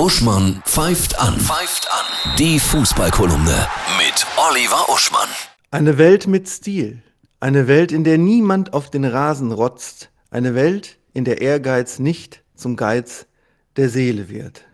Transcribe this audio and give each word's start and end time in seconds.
Uschmann 0.00 0.62
pfeift 0.64 1.20
an. 1.20 1.38
Pfeift 1.38 1.86
an. 1.92 2.34
Die 2.38 2.58
Fußballkolumne 2.58 3.68
mit 3.98 4.26
Oliver 4.38 4.88
Uschmann. 4.88 5.28
Eine 5.70 5.98
Welt 5.98 6.26
mit 6.26 6.48
Stil. 6.48 7.02
Eine 7.38 7.68
Welt, 7.68 7.92
in 7.92 8.02
der 8.02 8.16
niemand 8.16 8.72
auf 8.72 8.88
den 8.88 9.04
Rasen 9.04 9.52
rotzt. 9.52 10.08
Eine 10.30 10.54
Welt, 10.54 10.98
in 11.12 11.26
der 11.26 11.42
Ehrgeiz 11.42 11.98
nicht 11.98 12.42
zum 12.54 12.76
Geiz 12.76 13.26
der 13.76 13.90
Seele 13.90 14.30
wird. 14.30 14.64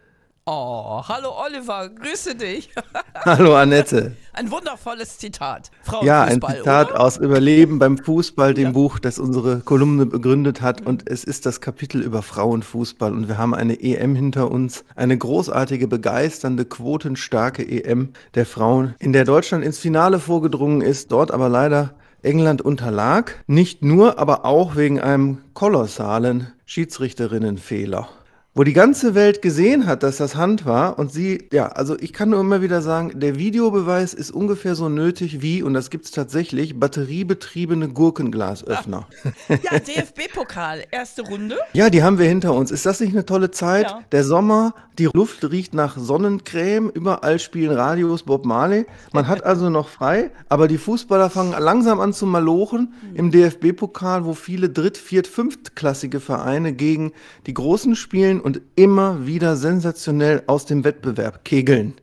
Oh, 0.48 1.02
hallo 1.08 1.30
Oliver, 1.44 1.88
grüße 1.88 2.36
dich. 2.36 2.70
Hallo 3.24 3.56
Annette. 3.56 4.12
Ein 4.32 4.48
wundervolles 4.52 5.18
Zitat. 5.18 5.72
Ja, 6.02 6.22
ein 6.22 6.40
Frauenfußball, 6.40 6.56
Zitat 6.58 6.90
oder? 6.92 7.00
aus 7.00 7.16
Überleben 7.16 7.80
beim 7.80 7.98
Fußball, 7.98 8.54
dem 8.54 8.66
Ja. 8.66 8.70
Buch, 8.70 9.00
das 9.00 9.18
unsere 9.18 9.58
Kolumne 9.58 10.06
begründet 10.06 10.62
hat. 10.62 10.86
Und 10.86 11.10
es 11.10 11.24
ist 11.24 11.46
das 11.46 11.60
Kapitel 11.60 12.00
über 12.00 12.22
Frauenfußball. 12.22 13.12
Und 13.12 13.26
wir 13.26 13.38
haben 13.38 13.56
eine 13.56 13.80
EM 13.82 14.14
hinter 14.14 14.48
uns. 14.52 14.84
Eine 14.94 15.18
großartige, 15.18 15.88
begeisternde, 15.88 16.64
quotenstarke 16.64 17.66
EM 17.68 18.10
der 18.36 18.46
Frauen, 18.46 18.94
in 19.00 19.12
der 19.12 19.24
Deutschland 19.24 19.64
ins 19.64 19.80
Finale 19.80 20.20
vorgedrungen 20.20 20.80
ist, 20.80 21.10
dort 21.10 21.32
aber 21.32 21.48
leider 21.48 21.94
England 22.22 22.62
unterlag. 22.62 23.34
Nicht 23.48 23.82
nur, 23.82 24.20
aber 24.20 24.44
auch 24.44 24.76
wegen 24.76 25.00
einem 25.00 25.38
kolossalen 25.54 26.52
Schiedsrichterinnenfehler. 26.66 28.08
Wo 28.56 28.64
die 28.64 28.72
ganze 28.72 29.14
Welt 29.14 29.42
gesehen 29.42 29.84
hat, 29.84 30.02
dass 30.02 30.16
das 30.16 30.34
Hand 30.34 30.64
war 30.64 30.98
und 30.98 31.12
sie, 31.12 31.46
ja, 31.52 31.66
also 31.66 31.94
ich 32.00 32.14
kann 32.14 32.30
nur 32.30 32.40
immer 32.40 32.62
wieder 32.62 32.80
sagen, 32.80 33.20
der 33.20 33.38
Videobeweis 33.38 34.14
ist 34.14 34.30
ungefähr 34.30 34.74
so 34.74 34.88
nötig 34.88 35.42
wie, 35.42 35.62
und 35.62 35.74
das 35.74 35.90
gibt's 35.90 36.10
tatsächlich, 36.10 36.80
batteriebetriebene 36.80 37.90
Gurkenglasöffner. 37.90 39.06
Ja, 39.48 39.78
DFB-Pokal, 39.78 40.84
erste 40.90 41.22
Runde. 41.22 41.56
Ja, 41.72 41.90
die 41.90 42.02
haben 42.02 42.18
wir 42.18 42.26
hinter 42.26 42.54
uns. 42.54 42.70
Ist 42.70 42.86
das 42.86 43.00
nicht 43.00 43.12
eine 43.12 43.26
tolle 43.26 43.50
Zeit? 43.50 43.90
Ja. 43.90 44.00
Der 44.12 44.24
Sommer, 44.24 44.74
die 44.98 45.08
Luft 45.12 45.48
riecht 45.50 45.74
nach 45.74 45.98
Sonnencreme, 45.98 46.90
überall 46.90 47.38
spielen 47.38 47.76
Radios 47.76 48.22
Bob 48.22 48.46
Marley. 48.46 48.86
Man 49.12 49.28
hat 49.28 49.44
also 49.44 49.68
noch 49.68 49.88
frei, 49.88 50.30
aber 50.48 50.68
die 50.68 50.78
Fußballer 50.78 51.28
fangen 51.28 51.54
langsam 51.58 52.00
an 52.00 52.12
zu 52.14 52.24
malochen 52.26 52.94
im 53.14 53.30
DFB-Pokal, 53.30 54.24
wo 54.24 54.32
viele 54.32 54.70
dritt-, 54.70 54.96
viert-, 54.96 55.26
fünftklassige 55.26 56.20
Vereine 56.20 56.72
gegen 56.72 57.12
die 57.46 57.54
Großen 57.54 57.94
spielen 57.94 58.40
und 58.46 58.60
immer 58.76 59.26
wieder 59.26 59.56
sensationell 59.56 60.44
aus 60.46 60.66
dem 60.66 60.84
Wettbewerb 60.84 61.44
kegeln. 61.44 61.94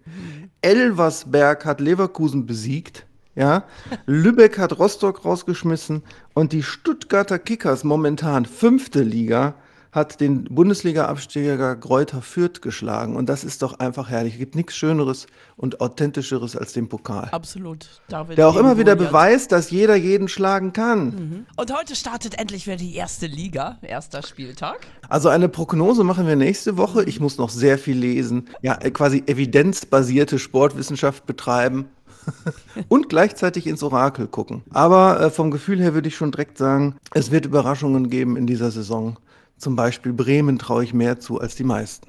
Elversberg 0.62 1.64
hat 1.64 1.80
Leverkusen 1.80 2.46
besiegt. 2.46 3.06
Ja, 3.34 3.64
Lübeck 4.06 4.58
hat 4.58 4.78
Rostock 4.78 5.24
rausgeschmissen 5.24 6.04
und 6.34 6.52
die 6.52 6.62
Stuttgarter 6.62 7.40
Kickers, 7.40 7.86
momentan 7.86 8.46
fünfte 8.46 9.04
Liga, 9.04 9.56
hat 9.94 10.20
den 10.20 10.46
Bundesliga-Absteiger 10.46 11.76
Greuther 11.76 12.24
Fürth 12.24 12.62
geschlagen. 12.62 13.16
Und 13.16 13.30
das 13.30 13.44
ist 13.44 13.62
doch 13.62 13.80
einfach 13.80 14.10
herrlich. 14.10 14.34
Es 14.34 14.40
gibt 14.40 14.56
nichts 14.56 14.76
Schöneres 14.76 15.28
und 15.56 15.82
Authentischeres 15.82 16.58
als 16.58 16.74
den 16.74 16.90
Pokal. 16.90 17.30
Absolut. 17.32 17.88
David 18.10 18.38
Der 18.38 18.48
auch 18.48 18.58
immer 18.58 18.78
wieder 18.80 18.96
beweist, 18.96 19.52
dass 19.52 19.70
jeder 19.70 19.96
jeden 19.96 20.28
schlagen 20.28 20.74
kann. 20.74 21.46
Und 21.56 21.78
heute 21.78 21.96
startet 21.96 22.40
endlich 22.40 22.66
wieder 22.66 22.78
die 22.78 22.96
erste 22.96 23.28
Liga, 23.28 23.78
erster 23.84 24.24
Spieltag. 24.24 24.88
Also 25.10 25.30
eine 25.30 25.48
Prognose 25.48 26.04
machen 26.04 26.26
wir 26.26 26.36
nächste 26.36 26.76
Woche. 26.76 27.04
Ich 27.04 27.20
muss 27.20 27.38
noch 27.38 27.50
sehr 27.50 27.78
viel 27.78 27.98
lesen. 27.98 28.50
Ja, 28.62 28.80
äh, 28.82 28.90
quasi 28.90 29.24
evidenzbasierte 29.28 30.40
Sportwissenschaft 30.40 31.28
betreiben. 31.28 31.86
und 32.90 33.10
gleichzeitig 33.10 33.68
ins 33.68 33.84
Orakel 33.84 34.28
gucken. 34.28 34.64
Aber 34.72 35.20
äh, 35.20 35.30
vom 35.30 35.52
Gefühl 35.52 35.82
her 35.82 35.94
würde 35.94 36.08
ich 36.08 36.16
schon 36.16 36.32
direkt 36.32 36.58
sagen, 36.58 36.96
es 37.14 37.32
wird 37.32 37.46
Überraschungen 37.46 38.10
geben 38.10 38.38
in 38.38 38.48
dieser 38.48 38.72
Saison. 38.72 39.18
Zum 39.58 39.76
Beispiel 39.76 40.14
Bremen 40.14 40.60
traue 40.60 40.84
ich 40.84 40.94
mehr 40.94 41.20
zu 41.20 41.40
als 41.40 41.56
die 41.56 41.64
meisten. 41.64 42.08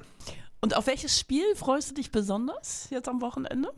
Und 0.61 0.75
auf 0.75 0.87
welches 0.87 1.19
Spiel 1.19 1.43
freust 1.55 1.91
du 1.91 1.93
dich 1.95 2.11
besonders 2.11 2.87
jetzt 2.89 3.07
am 3.07 3.21
Wochenende? 3.21 3.69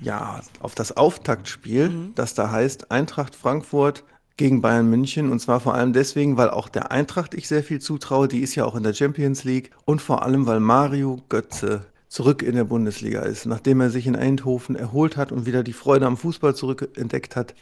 Ja, 0.00 0.40
auf 0.60 0.74
das 0.74 0.96
Auftaktspiel, 0.96 2.10
das 2.14 2.34
da 2.34 2.50
heißt 2.50 2.90
Eintracht 2.90 3.34
Frankfurt 3.34 4.04
gegen 4.36 4.60
Bayern 4.60 4.88
München. 4.88 5.30
Und 5.30 5.40
zwar 5.40 5.60
vor 5.60 5.74
allem 5.74 5.92
deswegen, 5.92 6.36
weil 6.36 6.50
auch 6.50 6.68
der 6.68 6.92
Eintracht 6.92 7.34
ich 7.34 7.48
sehr 7.48 7.64
viel 7.64 7.80
zutraue. 7.80 8.28
Die 8.28 8.40
ist 8.40 8.54
ja 8.54 8.64
auch 8.64 8.76
in 8.76 8.84
der 8.84 8.94
Champions 8.94 9.44
League. 9.44 9.70
Und 9.84 10.00
vor 10.00 10.22
allem, 10.22 10.46
weil 10.46 10.60
Mario 10.60 11.20
Götze 11.28 11.86
zurück 12.08 12.42
in 12.42 12.54
der 12.56 12.64
Bundesliga 12.64 13.22
ist, 13.22 13.46
nachdem 13.46 13.80
er 13.80 13.90
sich 13.90 14.06
in 14.06 14.16
Eindhoven 14.16 14.76
erholt 14.76 15.16
hat 15.16 15.30
und 15.32 15.46
wieder 15.46 15.62
die 15.62 15.72
Freude 15.72 16.06
am 16.06 16.16
Fußball 16.16 16.54
zurückentdeckt 16.54 17.36
hat. 17.36 17.54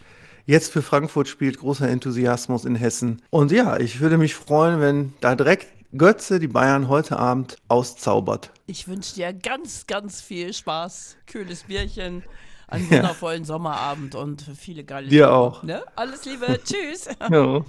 Jetzt 0.45 0.73
für 0.73 0.83
Frankfurt 0.83 1.27
spielt 1.27 1.59
großer 1.59 1.89
Enthusiasmus 1.89 2.65
in 2.65 2.77
Hessen. 2.77 3.21
Und 3.31 3.51
ja, 3.51 3.79
ich 3.79 4.01
würde 4.01 4.17
mich 4.17 4.37
freuen, 4.37 4.81
wenn 4.81 5.12
da 5.21 5.35
direkt 5.35 5.67
Götze 5.99 6.39
die 6.39 6.47
Bayern 6.49 6.89
heute 6.89 7.19
Abend 7.19 7.56
auszaubert. 7.69 8.53
Ich 8.67 8.87
wünsche 8.87 9.15
dir 9.17 9.33
ganz, 9.33 9.87
ganz 9.89 10.21
viel 10.21 10.53
Spaß, 10.53 11.17
kühles 11.27 11.65
Bierchen, 11.65 12.23
einen 12.69 12.89
wundervollen 12.91 13.45
Sommerabend 13.45 14.15
und 14.15 14.43
viele 14.56 14.85
geile 14.85 15.09
Dir 15.09 15.25
Spiele. 15.25 15.33
auch. 15.33 15.62
Ne? 15.65 15.83
Alles 15.97 16.25
Liebe, 16.25 16.61
tschüss. 16.65 17.09
Ja. 17.31 17.65